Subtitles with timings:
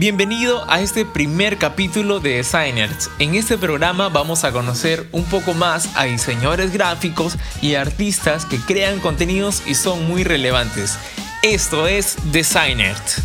[0.00, 3.10] Bienvenido a este primer capítulo de Designers.
[3.18, 8.58] En este programa vamos a conocer un poco más a diseñadores gráficos y artistas que
[8.58, 10.98] crean contenidos y son muy relevantes.
[11.42, 13.20] Esto es Designers.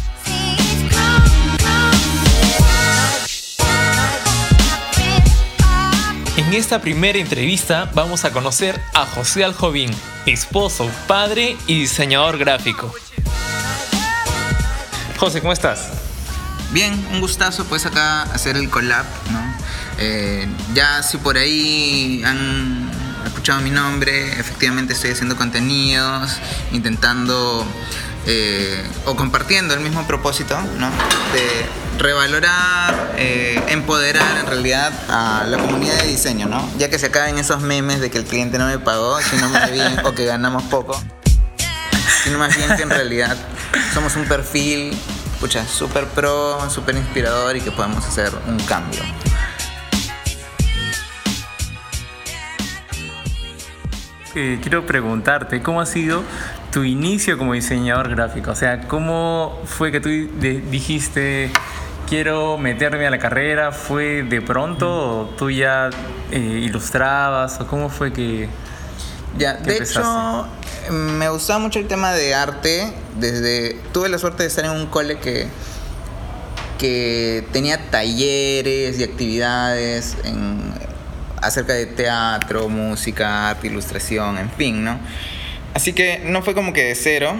[6.35, 9.91] En esta primera entrevista vamos a conocer a José Aljovín,
[10.25, 12.93] esposo, padre y diseñador gráfico.
[15.17, 16.04] José, ¿cómo estás?
[16.71, 19.39] Bien, un gustazo pues acá hacer el collab, ¿no?
[19.97, 22.91] Eh, ya si por ahí han
[23.25, 26.37] escuchado mi nombre, efectivamente estoy haciendo contenidos,
[26.71, 27.65] intentando
[28.27, 30.89] eh, o compartiendo el mismo propósito, ¿no?
[31.33, 31.65] De
[31.99, 36.67] revalorar, eh, empoderar en realidad a la comunidad de diseño, ¿no?
[36.77, 39.71] Ya que se acaben esos memes de que el cliente no me pagó, sino más
[39.71, 40.99] bien, o que ganamos poco,
[42.23, 43.37] sino más bien que en realidad
[43.93, 44.97] somos un perfil
[45.35, 49.01] escucha, súper pro, súper inspirador y que podemos hacer un cambio.
[54.33, 56.23] Eh, quiero preguntarte, ¿cómo ha sido
[56.71, 58.51] tu inicio como diseñador gráfico?
[58.51, 61.51] O sea, ¿cómo fue que tú dijiste,
[62.07, 63.73] quiero meterme a la carrera?
[63.73, 65.89] ¿Fue de pronto o tú ya
[66.31, 67.59] eh, ilustrabas?
[67.59, 68.49] ¿O cómo fue que...
[69.37, 70.47] Ya, de hecho,
[70.89, 72.91] me gustaba mucho el tema de arte.
[73.19, 75.47] Desde tuve la suerte de estar en un cole que
[76.77, 80.17] que tenía talleres y actividades
[81.41, 84.99] acerca de teatro, música, arte, ilustración, en fin, ¿no?
[85.73, 87.35] Así que no fue como que de cero,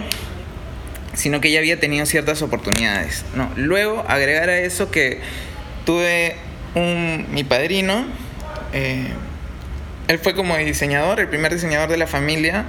[1.14, 3.50] sino que ya había tenido ciertas oportunidades, ¿no?
[3.56, 5.20] Luego agregar a eso que
[5.84, 6.36] tuve
[6.74, 8.06] un, mi padrino,
[8.72, 9.08] eh,
[10.08, 12.66] él fue como diseñador, el primer diseñador de la familia,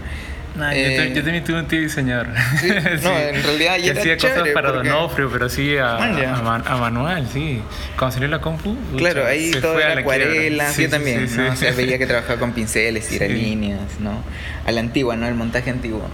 [0.57, 2.27] yo, eh, también tuve un tío diseñador.
[3.03, 7.61] No, en realidad ya era hacía cosas para Donofrio, pero sí a, a, manual, sí.
[7.97, 8.75] Cuando salió la compu.
[8.97, 11.27] Claro, ahí todo era acuarela, sí, yo también.
[11.35, 11.51] ¿no?
[11.51, 14.23] o sea, veía que trabajaba con pinceles, tiralíneas, ¿no?
[14.65, 15.27] A la antigua, ¿no?
[15.27, 16.09] El montaje antiguo.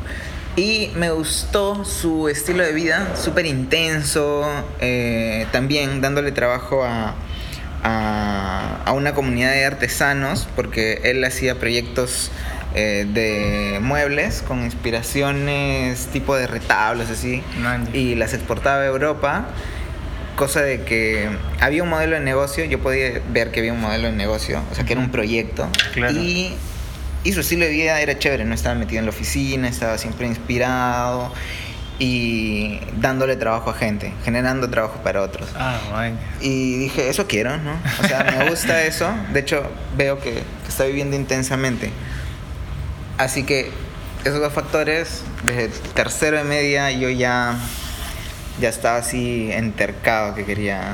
[0.56, 4.46] Y me gustó su estilo de vida, súper intenso,
[4.80, 7.16] eh, también dándole trabajo a,
[7.84, 12.32] a, a, una comunidad de artesanos, porque él hacía proyectos
[12.76, 17.44] eh, de muebles con inspiraciones tipo de retablos así
[17.94, 19.46] y las exportaba a Europa
[20.36, 21.30] cosa de que
[21.60, 24.74] había un modelo de negocio yo podía ver que había un modelo de negocio o
[24.74, 25.70] sea que era un proyecto
[26.16, 26.56] y,
[27.24, 30.26] y su estilo de vida era chévere no estaba metido en la oficina estaba siempre
[30.26, 31.32] inspirado
[32.00, 35.48] y dándole trabajo a gente, generando trabajo para otros.
[35.56, 36.10] Ah,
[36.42, 37.74] Y dije, eso quiero, ¿no?
[38.04, 39.10] O sea, me gusta eso.
[39.32, 39.64] De hecho,
[39.96, 41.92] veo que, que está viviendo intensamente.
[43.18, 43.72] Así que
[44.24, 47.56] esos dos factores, desde tercero de media yo ya,
[48.60, 50.94] ya estaba así entercado que quería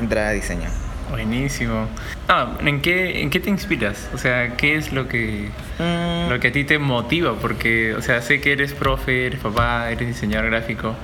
[0.00, 0.68] entrar a diseño.
[1.14, 1.88] Buenísimo.
[2.28, 4.08] Ah, ¿en, qué, ¿En qué te inspiras?
[4.12, 5.48] O sea, ¿qué es lo que,
[5.78, 6.28] mm.
[6.28, 7.36] lo que a ti te motiva?
[7.36, 10.96] Porque, o sea, sé que eres profe, eres papá, eres diseñador gráfico.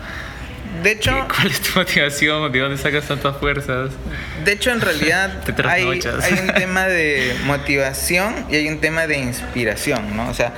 [0.83, 2.51] De hecho, ¿cuál es tu motivación?
[2.51, 3.93] ¿De dónde sacas tantas fuerzas?
[4.45, 5.31] De hecho, en realidad
[5.65, 10.29] hay, hay, un tema de motivación y hay un tema de inspiración, ¿no?
[10.29, 10.55] O sea,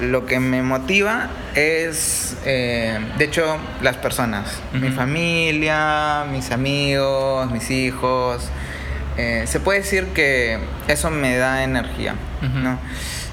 [0.00, 7.70] lo que me motiva es, eh, de hecho, las personas, mi familia, mis amigos, mis
[7.70, 8.50] hijos.
[9.16, 12.78] Eh, se puede decir que eso me da energía, ¿no?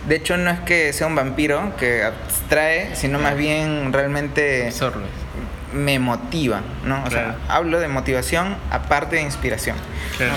[0.08, 4.70] De hecho, no es que sea un vampiro que abstrae, sino más bien realmente
[5.74, 7.04] me motiva, ¿no?
[7.04, 9.76] O sea, hablo de motivación aparte de inspiración.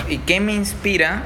[0.07, 1.23] ¿Y qué me inspira?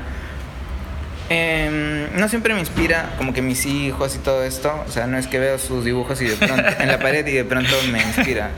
[1.34, 5.18] Em, no siempre me inspira como que mis hijos y todo esto, o sea, no
[5.18, 8.02] es que veo sus dibujos y de pronto en la pared y de pronto me
[8.02, 8.50] inspira,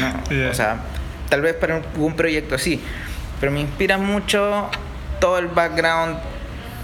[0.00, 0.78] no, o sea,
[1.28, 2.80] tal vez para un, proyecto así,
[3.38, 4.70] pero me inspira mucho
[5.22, 6.18] todo el background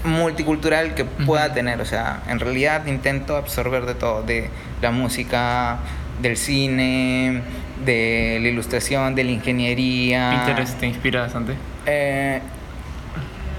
[0.05, 4.49] multicultural que pueda tener, o sea, en realidad intento absorber de todo, de
[4.81, 5.79] la música,
[6.21, 7.41] del cine,
[7.83, 10.41] de la ilustración, de la ingeniería.
[10.45, 11.55] ¿Pinterest te inspira bastante?
[11.85, 12.39] Eh,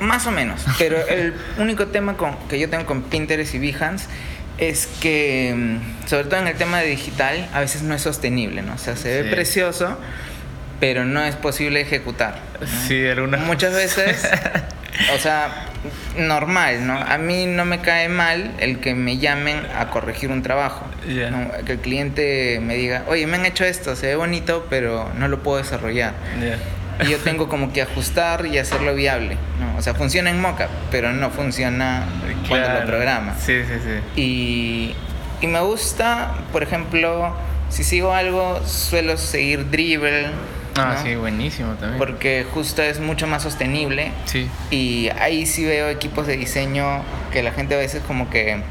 [0.00, 4.06] más o menos, pero el único tema con, que yo tengo con Pinterest y Behance
[4.56, 8.62] es que, mm, sobre todo en el tema de digital, a veces no es sostenible,
[8.62, 8.72] ¿no?
[8.72, 9.98] O sea, se ve precioso,
[10.80, 12.36] pero no es posible ejecutar.
[12.88, 13.40] Sí, algunas.
[13.46, 14.28] Muchas veces,
[15.14, 15.66] o sea,
[16.16, 16.98] normal, ¿no?
[16.98, 20.86] A mí no me cae mal el que me llamen a corregir un trabajo.
[21.04, 25.28] Que el cliente me diga, oye, me han hecho esto, se ve bonito, pero no
[25.28, 26.14] lo puedo desarrollar.
[27.02, 29.36] Y yo tengo como que ajustar y hacerlo viable.
[29.58, 29.78] ¿no?
[29.78, 32.04] O sea, funciona en Mocha, pero no funciona
[32.48, 33.36] cuando lo programa.
[33.38, 34.20] Sí, sí, sí.
[34.20, 34.94] Y,
[35.40, 37.34] y me gusta, por ejemplo,
[37.70, 40.28] si sigo algo, suelo seguir Dribble
[40.76, 41.98] Ah, sí, buenísimo también.
[41.98, 44.12] Porque justo es mucho más sostenible.
[44.26, 44.48] Sí.
[44.70, 47.02] Y ahí sí veo equipos de diseño
[47.32, 48.62] que la gente a veces como que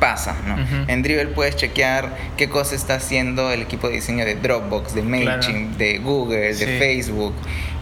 [0.00, 0.56] pasa, ¿no?
[0.88, 5.02] En Dribble puedes chequear qué cosa está haciendo el equipo de diseño de Dropbox, de
[5.02, 7.34] MailChimp, de Google, de Facebook.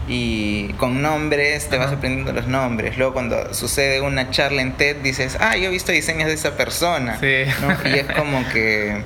[0.07, 2.97] Y con nombres te vas aprendiendo los nombres.
[2.97, 6.55] Luego cuando sucede una charla en TED dices, ah, yo he visto diseños de esa
[6.55, 7.17] persona.
[7.21, 9.01] Y es como que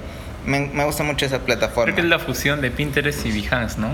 [0.47, 1.83] me, gusta mucho esa plataforma.
[1.83, 3.91] Creo que es la fusión de Pinterest y Behance, ¿no?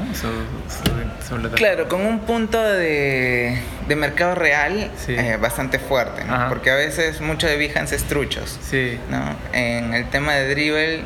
[1.55, 6.49] claro, con un punto de, de mercado real eh, bastante fuerte, ¿no?
[6.49, 8.59] Porque a veces mucho de Behance es truchos.
[8.61, 8.99] Sí.
[9.09, 9.35] ¿no?
[9.51, 11.01] En el tema de Dribble,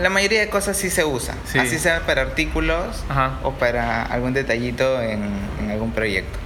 [0.00, 1.34] la mayoría de cosas sí se usa.
[1.58, 3.04] Así sea para artículos
[3.42, 5.20] o para algún detallito en,
[5.60, 6.38] en algún proyecto.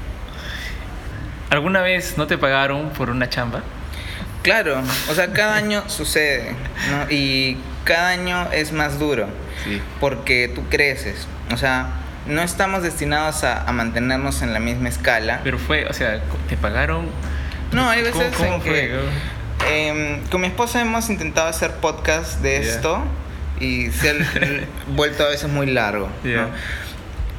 [1.50, 3.62] ¿Alguna vez no te pagaron por una chamba?
[4.42, 6.54] Claro, o sea, cada año sucede,
[6.90, 7.10] ¿no?
[7.10, 9.26] Y cada año es más duro.
[10.00, 11.26] Porque tú creces.
[11.52, 11.86] O sea,
[12.26, 15.40] no estamos destinados a, mantenernos en la misma escala.
[15.44, 17.08] Pero fue, o sea, ¿te pagaron?
[17.72, 19.00] No, hay veces en que.
[19.70, 23.04] Em, con mi esposa hemos intentado hacer podcast de esto
[23.60, 24.14] y se ha
[24.88, 26.08] vuelto a veces muy largo.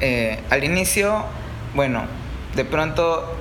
[0.00, 1.24] Eh, al inicio,
[1.74, 2.04] bueno,
[2.56, 3.36] de pronto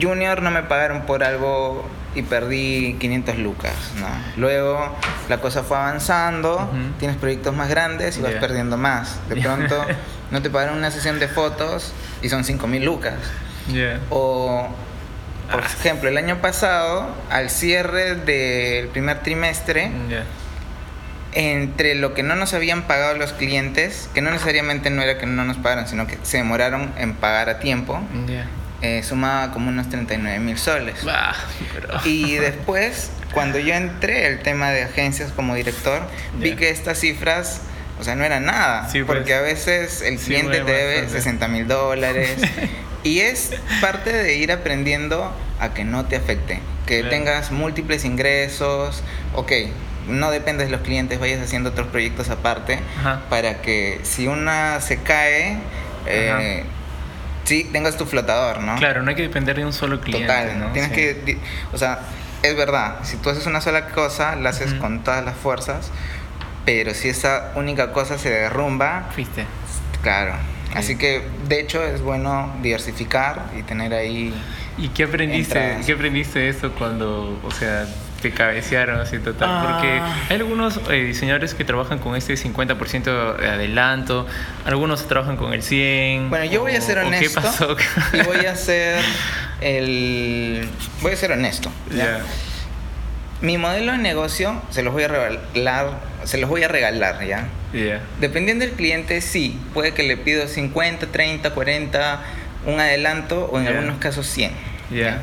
[0.00, 4.06] Junior no me pagaron por algo y perdí 500 lucas, ¿no?
[4.36, 4.96] Luego
[5.28, 9.18] la cosa fue avanzando, tienes proyectos más grandes y vas perdiendo más.
[9.28, 9.84] De pronto
[10.30, 13.14] no te pagaron una sesión de fotos y son 5000 lucas.
[14.10, 14.68] O,
[15.50, 15.66] por ah.
[15.66, 19.90] ejemplo, el año pasado, al cierre del primer trimestre,
[21.32, 25.26] entre lo que no nos habían pagado los clientes, que no necesariamente no era que
[25.26, 28.00] no nos pagaron, sino que se demoraron en pagar a tiempo,
[28.84, 30.96] eh, sumaba como unos 39 mil soles.
[32.04, 36.02] Y después, cuando yo entré el tema de agencias como director,
[36.38, 37.62] vi que estas cifras,
[37.98, 38.86] o sea, no eran nada.
[38.92, 39.04] Pues.
[39.06, 42.36] porque a veces el cliente te debe 60 mil dólares.
[43.04, 46.60] y es parte de ir aprendiendo a que no te afecte.
[46.84, 49.02] Que tengas múltiples ingresos.
[49.32, 49.52] Ok,
[50.08, 52.80] no dependes de los clientes, vayas haciendo otros proyectos aparte.
[53.30, 55.56] Para que si una se cae...
[56.06, 56.64] Eh,
[57.44, 58.76] sí tengas tu flotador, ¿no?
[58.76, 60.26] Claro, no hay que depender de un solo cliente.
[60.26, 60.72] Total, ¿no?
[60.72, 61.38] Tienes que,
[61.72, 62.00] o sea,
[62.42, 65.90] es verdad, si tú haces una sola cosa, la haces con todas las fuerzas,
[66.64, 69.46] pero si esa única cosa se derrumba, fuiste.
[70.02, 70.34] Claro.
[70.74, 74.34] Así que, de hecho, es bueno diversificar y tener ahí.
[74.76, 75.78] ¿Y qué aprendiste?
[75.86, 77.86] ¿Qué aprendiste eso cuando, o sea,
[78.24, 79.66] te cabecearon así total.
[79.66, 80.16] Porque ah.
[80.30, 84.26] hay algunos eh, diseñadores que trabajan con este 50% de adelanto,
[84.64, 86.30] algunos trabajan con el 100.
[86.30, 87.40] Bueno, yo voy a ser honesto.
[87.42, 87.76] ¿Qué pasó?
[88.14, 88.98] y voy a ser
[89.60, 90.66] el.
[91.02, 91.70] Voy a ser honesto.
[93.42, 97.48] Mi modelo de negocio se los voy a regalar, se los voy a regalar, ¿ya?
[98.20, 102.22] Dependiendo del cliente, sí, puede que le pido 50, 30, 40,
[102.64, 104.50] un adelanto o en algunos casos 100.
[104.90, 105.20] ¿ya?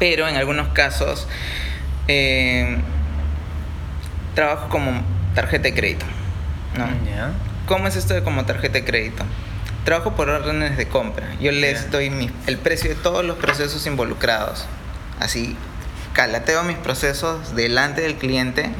[0.00, 1.28] Pero en algunos casos
[2.08, 2.78] eh,
[4.34, 5.02] trabajo como
[5.36, 6.06] tarjeta de crédito.
[6.76, 6.88] ¿no?
[7.66, 9.22] ¿Cómo es esto de como tarjeta de crédito?
[9.84, 11.28] Trabajo por órdenes de compra.
[11.40, 14.66] Yo les doy el precio de todos los procesos involucrados.
[15.20, 15.56] Así,
[16.14, 18.70] calateo mis procesos delante del cliente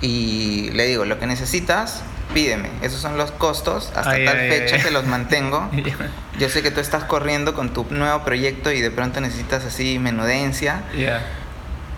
[0.00, 2.02] y le digo, lo que necesitas,
[2.32, 2.68] pídeme.
[2.82, 3.92] Esos son los costos.
[3.94, 5.68] Hasta tal fecha que los mantengo.
[6.38, 9.98] Yo sé que tú estás corriendo con tu nuevo proyecto y de pronto necesitas así
[9.98, 10.82] menudencia.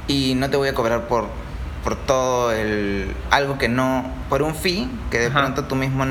[0.06, 1.28] Y no te voy a cobrar por,
[1.82, 3.14] por todo el...
[3.30, 4.10] Algo que no...
[4.28, 6.04] Por un fee que de pronto tú mismo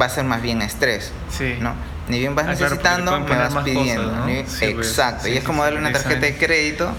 [0.00, 1.12] va a ser más bien estrés.
[1.30, 1.56] Sí.
[1.60, 1.74] ¿no?
[2.08, 4.24] Ni bien vas ah, necesitando, me vas pidiendo.
[4.24, 5.28] Pues, Exacto.
[5.28, 6.92] y es como darle una tarjeta de crédito.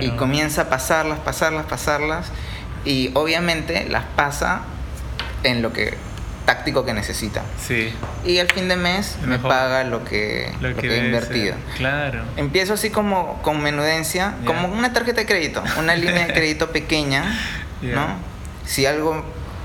[0.00, 2.26] Y comienza a pasarlas, pasarlas, pasarlas.
[2.84, 4.62] Y obviamente las pasa
[5.42, 5.96] en lo que
[6.46, 7.42] táctico que necesita.
[7.60, 7.92] Sí.
[8.24, 11.56] Y al fin de mes me paga lo que, lo, he invertido.
[11.76, 12.22] Claro.
[12.36, 17.24] Empiezo así como con menudencia, como una tarjeta de crédito, una línea de crédito pequeña,
[17.82, 18.06] ¿no?
[18.64, 19.24] Si algo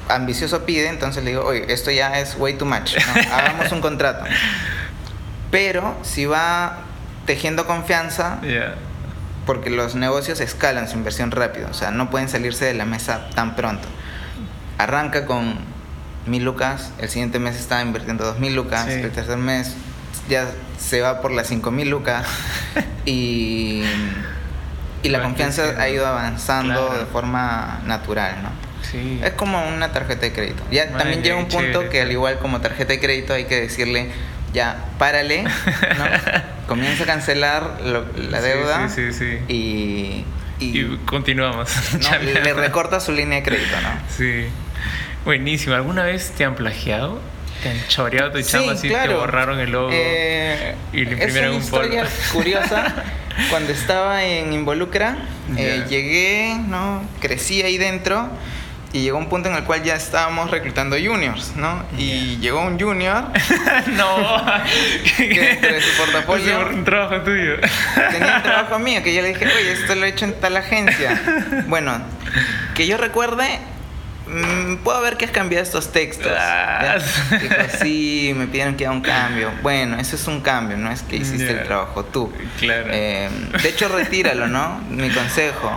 [0.10, 2.98] ambicioso pide, entonces le digo, oye, esto ya es way too much,
[3.32, 4.25] hagamos un contrato.
[5.51, 6.80] Pero si va
[7.28, 8.40] tejiendo confianza,
[9.46, 13.30] porque los negocios escalan su inversión rápido, o sea, no pueden salirse de la mesa
[13.36, 13.88] tan pronto
[14.83, 15.55] arranca con
[16.25, 19.75] mil lucas, el siguiente mes está invirtiendo dos mil lucas, el tercer mes
[20.29, 20.47] ya
[20.77, 22.25] se va por las cinco mil lucas
[23.05, 23.83] y,
[25.03, 28.50] y la confianza ha ido avanzando de forma natural, ¿no?
[28.89, 29.19] Sí.
[29.23, 30.63] Es como una tarjeta de crédito.
[30.71, 34.09] Ya también llega un punto que al igual como tarjeta de crédito hay que decirle
[34.53, 36.05] ya párale, ¿no?
[36.67, 40.25] comienza a cancelar la deuda sí, sí, y,
[40.59, 41.71] y, continuamos.
[42.21, 43.89] le recorta su línea de crédito, ¿no?
[44.09, 44.47] Sí.
[45.25, 45.75] Buenísimo.
[45.75, 47.19] ¿Alguna vez te han plagiado?
[47.61, 51.55] Te han choreado tu chamba así, te borraron el logo eh, y le imprimieron es
[51.55, 52.95] una historia curiosa.
[53.50, 55.15] Cuando estaba en Involucra,
[55.55, 57.03] eh, llegué, ¿no?
[57.19, 58.29] Crecí ahí dentro
[58.93, 61.83] y llegó un punto en el cual ya estábamos reclutando juniors, ¿no?
[61.97, 63.25] Y llegó un junior.
[63.93, 64.43] no.
[65.17, 66.67] que entre su portafolio.
[66.67, 67.57] un trabajo tuyo.
[68.11, 70.57] tenía un trabajo mío que yo le dije, oye, esto lo he hecho en tal
[70.57, 71.21] agencia.
[71.67, 72.01] Bueno,
[72.75, 73.59] que yo recuerde,
[74.78, 76.32] puedo ver que has cambiado estos textos.
[76.38, 76.98] Ah.
[77.30, 79.51] Dijo, sí, me pidieron que haga un cambio.
[79.62, 82.32] Bueno, eso es un cambio, no es que hiciste el trabajo tú.
[82.60, 82.88] Claro.
[82.92, 83.30] Eh,
[83.62, 84.82] de hecho, retíralo, ¿no?
[84.90, 85.72] Mi consejo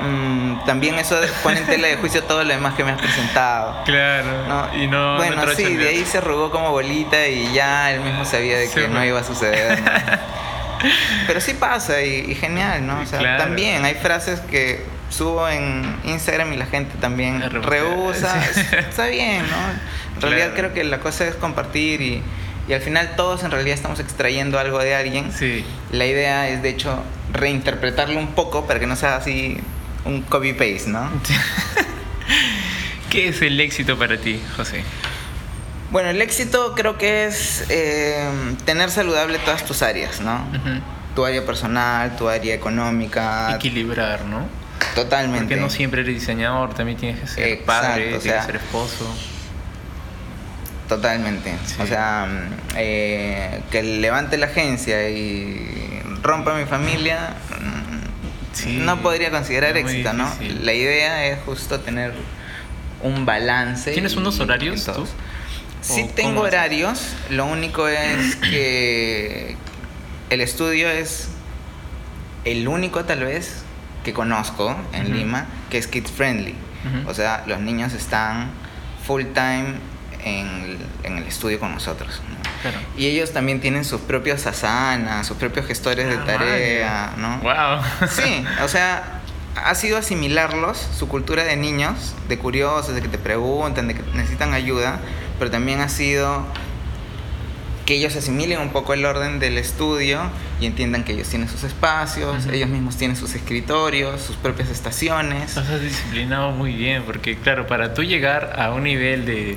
[0.00, 3.82] Mm, también eso pone en tela de juicio todo lo demás que me has presentado.
[3.84, 4.70] Claro.
[4.74, 8.58] Y no, bueno, sí, de ahí se arrugó como bolita y ya él mismo sabía
[8.58, 9.78] de que no iba a suceder.
[11.26, 13.00] Pero sí pasa y, genial, ¿no?
[13.00, 18.44] O sea, también hay frases que subo en Instagram y la gente también rehúsa.
[18.78, 20.16] Está bien, ¿no?
[20.16, 22.22] En realidad creo que la cosa es compartir y,
[22.68, 25.32] y al final todos en realidad estamos extrayendo algo de alguien.
[25.32, 25.64] Sí.
[25.92, 29.58] La idea es de hecho reinterpretarlo un poco para que no sea así
[30.04, 31.10] un copy-paste, ¿no?
[33.10, 34.82] ¿Qué es el éxito para ti, José?
[35.90, 38.28] Bueno, el éxito creo que es eh,
[38.64, 40.44] tener saludable todas tus áreas, ¿no?
[41.14, 43.54] Tu área personal, tu área económica.
[43.54, 44.46] Equilibrar, ¿no?
[44.96, 45.40] Totalmente.
[45.40, 49.14] Porque no siempre eres diseñador, también tienes que ser padre, tienes que ser esposo.
[50.88, 51.54] Totalmente.
[51.80, 52.26] O sea,
[52.76, 57.34] eh, que levante la agencia y rompa mi familia,
[58.66, 60.32] no podría considerar éxito, ¿no?
[60.62, 62.14] La idea es justo tener
[63.02, 63.92] un balance.
[63.92, 65.06] ¿Tienes unos horarios tú?
[65.82, 69.56] Sí tengo horarios, lo único es que
[70.30, 71.28] el estudio es
[72.46, 73.65] el único tal vez
[74.06, 76.54] que conozco en Lima que es kids friendly.
[77.08, 78.50] O sea, los niños están
[79.04, 79.74] full time
[80.24, 82.22] en, el estudio con nosotros.
[82.96, 87.38] Y ellos también tienen sus propios asanas, sus propios gestores de ah, tarea, ¿no?
[87.38, 88.08] Wow.
[88.08, 89.20] Sí, o sea,
[89.56, 94.02] ha sido asimilarlos, su cultura de niños, de curiosos, de que te preguntan, de que
[94.14, 95.00] necesitan ayuda,
[95.40, 96.46] pero también ha sido
[97.86, 100.20] que ellos asimilen un poco el orden del estudio
[100.60, 105.54] y entiendan que ellos tienen sus espacios, ellos mismos tienen sus escritorios, sus propias estaciones.
[105.56, 109.56] Los has disciplinado muy bien, porque claro, para tú llegar a un nivel de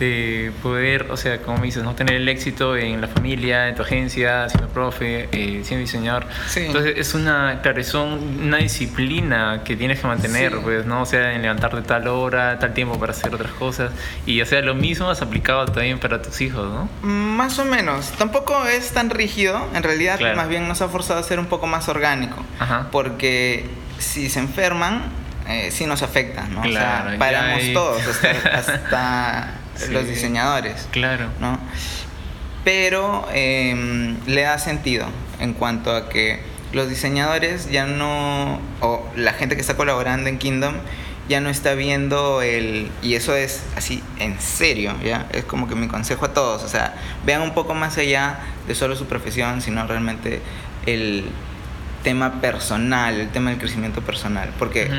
[0.00, 3.74] de poder, o sea, como me dices, no tener el éxito en la familia, en
[3.74, 6.26] tu agencia, siendo profe, eh, siendo diseñador.
[6.56, 11.02] Entonces es una, claro, es una disciplina que tienes que mantener, pues, ¿no?
[11.02, 13.92] O sea, en levantarte tal hora, tal tiempo para hacer otras cosas.
[14.24, 16.88] Y, o sea, lo mismo has aplicado también para tus hijos, ¿no?
[17.06, 18.10] Más o menos.
[18.12, 21.66] Tampoco es tan rígido, en realidad, más bien nos ha forzado a ser un poco
[21.66, 22.36] más orgánico.
[22.90, 23.66] Porque
[23.98, 25.02] si se enferman,
[25.46, 26.62] eh, sí nos afecta, ¿no?
[26.62, 28.02] Claro, o sea, paramos todos
[28.52, 29.54] hasta
[29.88, 30.88] los diseñadores.
[30.90, 31.28] Claro.
[31.40, 31.58] ¿no?
[32.64, 35.06] Pero em, le da sentido
[35.38, 36.40] en cuanto a que
[36.72, 40.74] los diseñadores ya no, o la gente que está colaborando en Kingdom,
[41.28, 45.26] ya no está viendo el, y eso es así, en serio, ¿ya?
[45.32, 46.94] Es como que mi consejo a todos, o sea,
[47.24, 50.40] vean un poco más allá de solo su profesión, sino realmente
[50.86, 51.24] el
[52.02, 54.90] tema personal, el tema del crecimiento personal, porque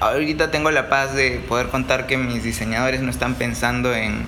[0.00, 4.26] ahorita tengo la paz de poder contar que mis diseñadores no están pensando en,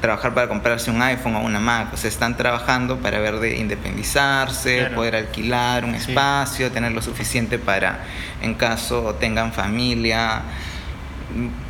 [0.00, 3.56] trabajar para comprarse un iPhone o una Mac, o sea, están trabajando para ver de
[3.56, 8.04] independizarse, poder alquilar un espacio, tener lo suficiente para,
[8.42, 10.42] en caso tengan familia,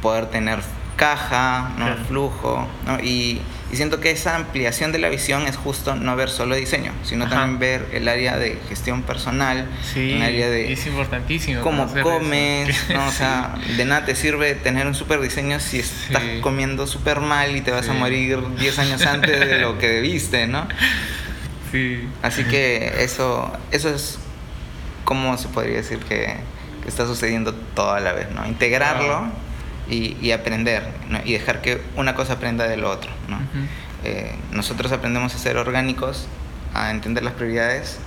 [0.02, 0.58] poder tener
[0.96, 1.96] caja, ¿no?
[2.06, 3.00] flujo, ¿no?
[3.00, 3.40] y
[3.74, 7.28] y siento que esa ampliación de la visión es justo no ver solo diseño, sino
[7.28, 10.72] también ver el área de gestión personal, sí, el área de...
[10.72, 11.60] Es importantísimo.
[11.60, 13.04] Cómo comes, ¿no?
[13.04, 17.56] O sea, de nada te sirve tener un super diseño si estás comiendo súper mal
[17.56, 20.68] y te vas a morir 10 años antes de lo que debiste, ¿no?
[21.72, 22.08] Sí.
[22.22, 24.20] Así que eso, eso es
[25.04, 26.36] como se podría decir que,
[26.86, 28.46] está sucediendo toda la vez, ¿no?
[28.46, 29.26] Integrarlo
[29.88, 30.82] y, aprender
[31.24, 33.10] y dejar que una cosa aprenda de lo otro.
[33.28, 33.38] ¿no?
[34.04, 36.26] Eh, nosotros aprendemos a ser orgánicos,
[36.74, 37.98] a entender las prioridades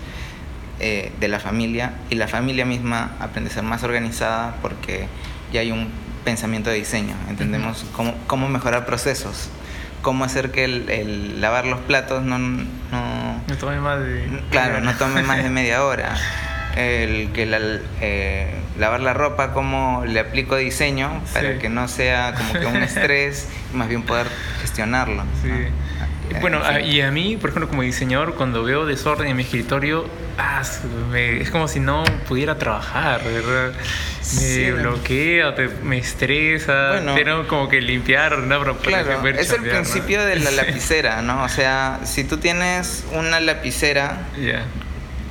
[0.79, 5.07] eh, de la familia y la familia misma aprende a ser más organizada porque
[5.51, 5.89] ya hay un
[6.23, 9.49] pensamiento de diseño, entendemos cómo, cómo, mejorar procesos,
[10.01, 14.41] cómo hacer que el, lavar los platos no, no, no tome más de...
[14.51, 16.15] Claro, no tome más de media hora.
[16.77, 17.59] el que la,
[18.01, 22.83] eh, lavar la ropa, cómo le aplico diseño para que no sea como que un
[22.83, 24.27] estrés, más bien poder
[24.61, 25.23] gestionarlo.
[25.41, 25.49] Sí.
[26.41, 30.05] Bueno, y a mí, por ejemplo, como diseñador, cuando veo desorden en mi escritorio,
[30.37, 30.61] ah,
[31.15, 33.71] es como si no pudiera trabajar, ¿verdad?
[34.41, 38.77] Me bloquea, me estresa, tengo como que limpiar, ¿no?
[38.77, 41.43] claro, es el principio de la lapicera, ¿no?
[41.43, 44.27] O sea, si tú tienes una lapicera,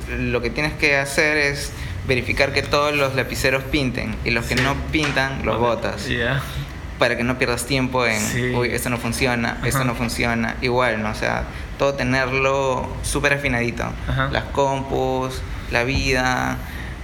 [0.09, 1.71] lo que tienes que hacer es
[2.07, 6.07] verificar que todos los lapiceros pinten y los que no pintan los botas.
[6.99, 11.11] Para que no pierdas tiempo en, uy, esto no funciona, esto no funciona, igual, ¿no?
[11.11, 11.43] O sea,
[11.77, 13.85] todo tenerlo súper afinadito.
[14.31, 16.57] Las compus, la vida,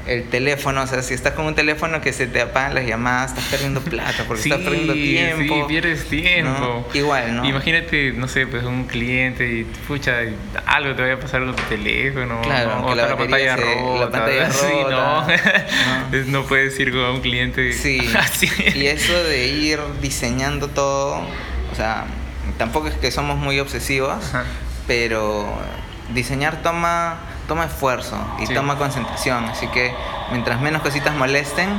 [0.06, 3.32] el teléfono, o sea, si estás con un teléfono que se te apagan las llamadas,
[3.32, 5.56] estás perdiendo plata porque estás perdiendo tiempo.
[5.56, 6.88] Sí, pierdes tiempo.
[6.94, 7.46] Igual, ¿no?
[7.46, 10.20] Imagínate, no sé, pues un cliente y, pucha,
[10.66, 12.42] algo te vaya a pasar con tu teléfono.
[12.42, 14.00] Claro, o la, pantalla rota.
[14.00, 15.28] La pantalla rota.
[16.12, 16.26] no.
[16.28, 16.44] no.
[16.44, 18.00] puedes ir con un cliente sí.
[18.20, 18.50] así.
[18.76, 21.22] Y eso de ir diseñando todo,
[21.72, 22.06] o sea,
[22.58, 24.22] tampoco es que somos muy obsesivos,
[24.86, 25.48] pero
[26.14, 29.46] diseñar toma toma esfuerzo y toma concentración.
[29.46, 29.94] Así que
[30.32, 31.70] mientras menos cositas molesten,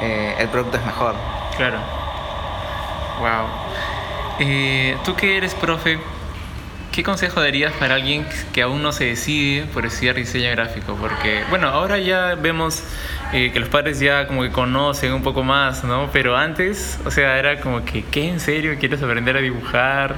[0.00, 1.14] eh, el producto es mejor.
[1.56, 1.78] Claro.
[3.20, 3.46] Wow.
[4.40, 5.98] Eh, Tú que eres profe,
[6.92, 10.96] ¿qué consejo darías para alguien que aún no se decide por estudiar diseño gráfico?
[11.00, 12.82] Porque, bueno, ahora ya vemos
[13.32, 16.08] eh, que los padres ya como que conocen un poco más, ¿no?
[16.12, 20.14] Pero antes, o sea, era como que, ¿qué en serio quieres aprender a dibujar?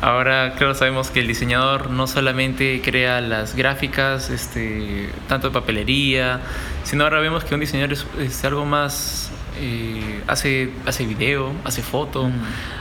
[0.00, 6.40] Ahora, claro, sabemos que el diseñador no solamente crea las gráficas, este, tanto de papelería,
[6.84, 12.28] sino ahora vemos que un diseñador es, algo más, eh, hace, hace video, hace foto,
[12.28, 12.32] mm.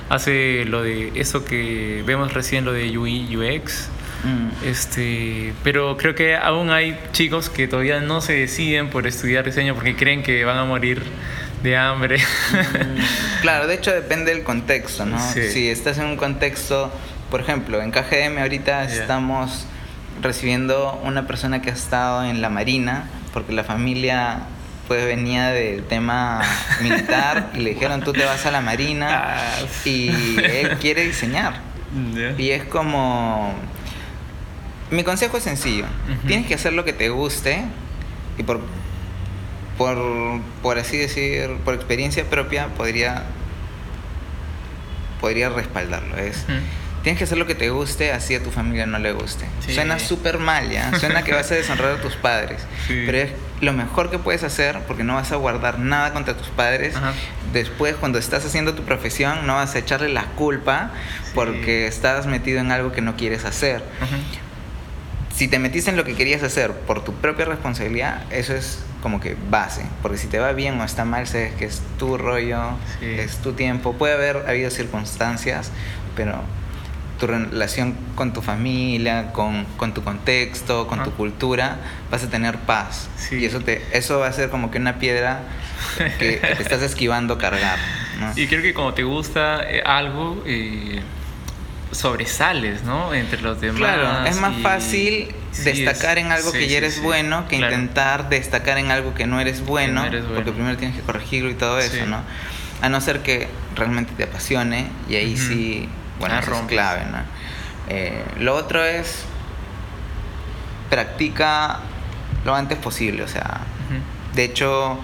[0.09, 3.89] hace lo de eso que vemos recién, lo de UI, UX.
[4.23, 4.65] Mm.
[4.65, 9.75] Este, pero creo que aún hay chicos que todavía no se deciden por estudiar diseño
[9.75, 11.03] porque creen que van a morir
[11.63, 12.17] de hambre.
[12.17, 15.19] Mm, claro, de hecho depende del contexto, ¿no?
[15.31, 16.91] Si estás en un contexto,
[17.29, 19.65] por ejemplo, en KGM ahorita estamos
[20.21, 24.39] recibiendo una persona que ha estado en la Marina, porque la familia
[24.87, 26.41] pues venía del tema
[26.81, 31.61] militar y le dijeron tú te vas a la Marina ah, y él quiere diseñar.
[32.37, 33.53] Y es como...
[34.91, 35.85] Mi consejo es sencillo,
[36.27, 37.65] tienes que hacer lo que te guste
[38.37, 38.61] y por
[39.77, 39.97] por,
[40.61, 43.23] por así decir, por experiencia propia, podría,
[45.21, 46.17] podría respaldarlo.
[46.17, 46.45] Es,
[47.03, 49.45] Tienes que hacer lo que te guste, así a tu familia no le guste.
[49.69, 50.93] Suena súper mal, ¿ya?
[50.99, 52.59] Suena que vas a deshonrar a tus padres.
[52.87, 56.47] Pero es lo mejor que puedes hacer porque no vas a guardar nada contra tus
[56.47, 56.95] padres.
[57.53, 60.91] Después, cuando estás haciendo tu profesión, no vas a echarle la culpa
[61.33, 63.83] porque estás metido en algo que no quieres hacer
[65.37, 69.19] si te metiste en lo que querías hacer por tu propia responsabilidad, eso es como
[69.19, 69.83] que base.
[70.01, 72.61] Porque si te va bien o está mal, sabes que es tu rollo,
[73.01, 73.93] es tu tiempo.
[73.93, 75.71] Puede haber habido circunstancias,
[76.15, 76.41] pero
[77.19, 81.77] tu relación con tu familia, con, con tu contexto, con tu cultura,
[82.11, 83.09] vas a tener paz.
[83.31, 85.41] Y eso, te, eso va a ser como que una piedra
[85.97, 87.79] que, te estás esquivando cargar.
[88.35, 90.43] Y creo que como te gusta eh, algo...
[90.45, 91.01] Eh
[91.97, 93.13] sobresales, ¿no?
[93.13, 93.79] Entre los demás.
[93.79, 95.33] Claro, es más fácil
[95.63, 99.65] destacar en algo que ya eres bueno que intentar destacar en algo que no eres
[99.65, 102.21] bueno, porque primero tienes que corregirlo y todo eso, ¿no?
[102.81, 107.17] A no ser que realmente te apasione y ahí sí, bueno, es clave, ¿no?
[107.89, 109.23] Eh, lo otro es
[110.89, 111.79] practica
[112.45, 113.61] lo antes posible, o sea,
[114.35, 114.99] de hecho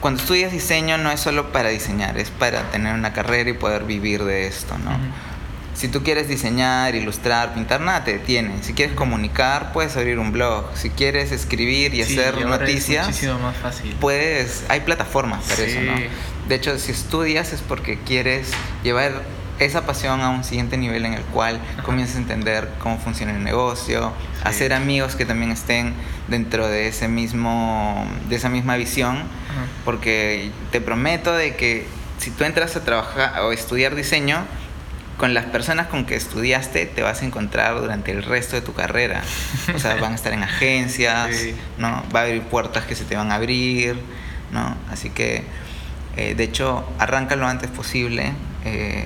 [0.00, 3.84] cuando estudias diseño no es solo para diseñar, es para tener una carrera y poder
[3.84, 4.92] vivir de esto, ¿no?
[5.80, 8.62] Si tú quieres diseñar, ilustrar, pintar, nada te detiene.
[8.62, 10.66] Si quieres comunicar, puedes abrir un blog.
[10.74, 13.96] Si quieres escribir y hacer noticias, muchísimo más fácil.
[13.98, 15.94] Puedes, hay plataformas para eso, ¿no?
[16.48, 18.50] De hecho, si estudias es porque quieres
[18.82, 19.22] llevar
[19.58, 23.42] esa pasión a un siguiente nivel en el cual comienzas a entender cómo funciona el
[23.42, 24.12] negocio,
[24.44, 25.94] hacer amigos que también estén
[26.28, 29.22] dentro de ese mismo de esa misma visión,
[29.86, 31.86] porque te prometo de que
[32.18, 34.44] si tú entras a trabajar o estudiar diseño,
[35.20, 38.72] con las personas con que estudiaste te vas a encontrar durante el resto de tu
[38.72, 39.22] carrera.
[39.74, 41.28] O sea, van a estar en agencias,
[41.76, 42.02] ¿no?
[42.14, 44.00] Va a haber puertas que se te van a abrir,
[44.50, 44.74] ¿no?
[44.90, 45.44] Así que,
[46.16, 48.32] eh, de hecho, arranca lo antes posible,
[48.64, 49.04] eh,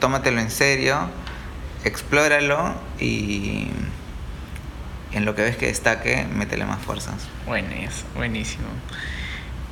[0.00, 1.08] tómatelo en serio,
[1.82, 3.68] explóralo y
[5.12, 7.26] en lo que ves que destaque, métele más fuerzas.
[7.46, 8.66] Buenísimo, buenísimo.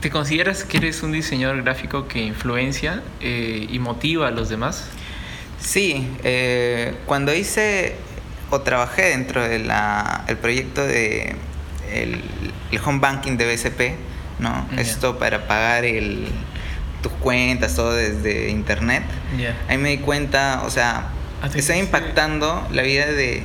[0.00, 4.88] ¿Te consideras que eres un diseñador gráfico que influencia eh, y motiva a los demás?
[5.62, 7.94] Sí, eh, cuando hice
[8.50, 9.70] o trabajé dentro del
[10.26, 11.36] el proyecto de
[11.92, 12.22] el,
[12.84, 13.80] home banking de BCP,
[14.38, 14.66] ¿no?
[14.76, 16.26] Esto para pagar el,
[17.02, 19.04] tus cuentas, todo desde internet,
[19.68, 21.08] ahí me di cuenta, o sea,
[21.42, 23.42] ah, estoy impactando la vida de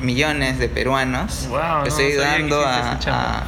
[0.00, 1.48] millones de peruanos.
[1.48, 3.44] Wow, estoy ayudando a, a,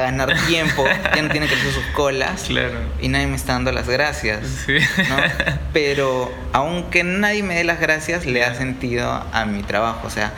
[0.00, 2.44] ganar tiempo, ya no tienen que hacer sus colas.
[2.44, 2.78] Claro.
[3.00, 4.46] Y nadie me está dando las gracias.
[4.66, 4.78] Sí.
[5.72, 10.06] Pero aunque nadie me dé las gracias, le ha sentido a mi trabajo.
[10.06, 10.32] O sea,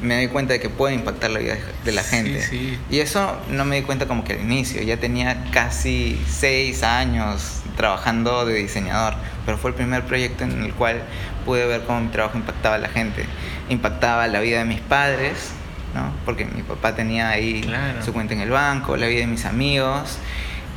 [0.00, 2.78] me doy cuenta de que puede impactar la vida de la gente.
[2.90, 7.62] Y eso no me di cuenta como que al inicio, ya tenía casi seis años
[7.76, 11.02] trabajando de diseñador, pero fue el primer proyecto en el cual
[11.44, 13.26] pude ver cómo mi trabajo impactaba a la gente,
[13.68, 15.50] impactaba la vida de mis padres,
[15.94, 16.12] ¿no?
[16.24, 17.64] porque mi papá tenía ahí
[18.04, 20.18] su cuenta en el banco, la vida de mis amigos,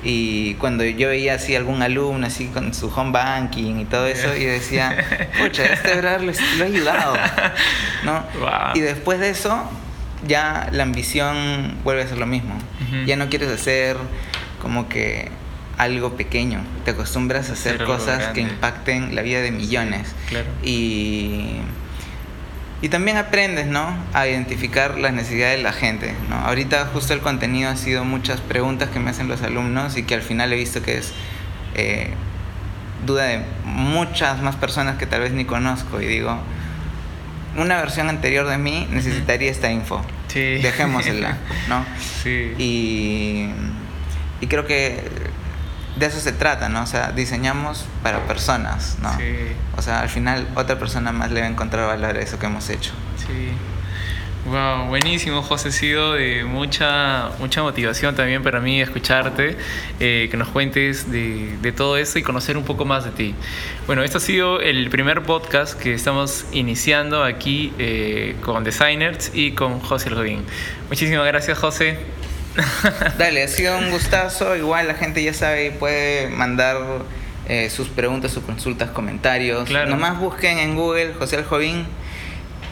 [0.04, 4.36] y cuando yo veía así algún alumno así con su home banking y todo eso,
[4.36, 4.96] y decía,
[5.40, 7.18] pucha, este verdad lo, he ayudado.
[8.04, 8.24] ¿no?
[8.76, 9.70] Y después de eso,
[10.26, 12.56] ya la ambición vuelve a ser lo mismo.
[13.06, 13.98] Ya no quieres hacer
[14.62, 15.30] como que
[15.78, 16.62] algo pequeño.
[16.86, 20.14] Te acostumbras a hacer cosas que impacten la vida de millones.
[20.64, 21.58] Y
[22.82, 23.96] y también aprendes, ¿no?
[24.14, 26.36] A identificar las necesidades de la gente, ¿no?
[26.36, 30.14] Ahorita justo el contenido ha sido muchas preguntas que me hacen los alumnos y que
[30.14, 31.14] al final he visto que es
[31.76, 32.12] eh,
[33.06, 36.38] duda de muchas más personas que tal vez ni conozco y digo,
[37.56, 40.04] una versión anterior de mí necesitaría esta info.
[40.28, 40.58] Sí.
[40.62, 41.38] Dejémosela,
[41.68, 41.84] ¿no?
[42.24, 42.54] Sí.
[42.58, 43.48] Y,
[44.42, 45.04] y creo que
[45.98, 46.84] de eso se trata, ¿no?
[46.84, 49.16] O sea, diseñamos para personas, ¿no?
[49.18, 49.24] Sí.
[49.78, 52.46] O sea, al final otra persona más le va a encontrar valor a eso que
[52.46, 52.92] hemos hecho.
[53.18, 53.52] Sí.
[54.46, 55.70] Wow, buenísimo, José.
[55.70, 59.58] Ha sido de mucha, mucha motivación también para mí escucharte,
[60.00, 63.36] eh, que nos cuentes de, de, todo eso y conocer un poco más de ti.
[63.88, 69.52] Bueno, este ha sido el primer podcast que estamos iniciando aquí eh, con Designers y
[69.52, 70.46] con José Rodín.
[70.88, 71.98] Muchísimas gracias, José.
[73.18, 74.56] Dale, ha sido un gustazo.
[74.56, 76.78] Igual la gente ya sabe y puede mandar
[77.48, 79.70] eh, sus preguntas, sus consultas, comentarios.
[79.70, 81.86] Nomás busquen en Google José Aljovín.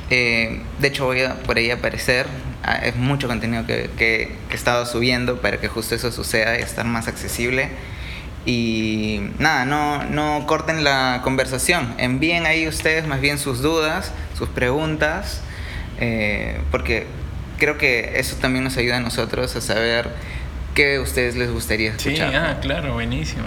[0.09, 2.27] Eh, de hecho, voy a por ahí aparecer.
[2.63, 6.61] Ah, es mucho contenido que, que, he estado subiendo para que justo eso suceda y
[6.61, 7.69] estar más accesible.
[8.45, 11.93] Y nada, no, no corten la conversación.
[11.97, 15.41] Envíen ahí ustedes más bien sus dudas, sus preguntas,
[15.99, 17.07] eh, porque
[17.57, 20.09] creo que eso también nos ayuda a nosotros a saber
[20.73, 22.29] qué a ustedes les gustaría escuchar.
[22.29, 23.43] Sí, ah, claro, buenísimo.